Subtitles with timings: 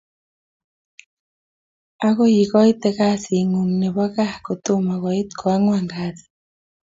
[2.07, 6.17] Akoi ikoite kasit ngung nebo gaa kotomo koit ko angwani kasiit